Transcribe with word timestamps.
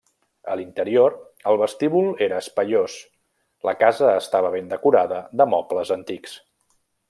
A 0.53 0.55
l'interior, 0.59 1.15
el 1.51 1.59
vestíbul 1.63 2.07
era 2.27 2.39
espaiós, 2.45 2.97
la 3.69 3.77
casa 3.85 4.09
estava 4.25 4.53
ben 4.57 4.73
decorada 4.75 5.21
de 5.43 5.49
mobles 5.55 5.97
antics. 6.01 6.37